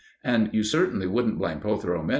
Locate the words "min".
2.01-2.09